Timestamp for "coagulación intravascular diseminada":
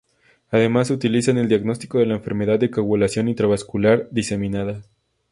2.71-4.81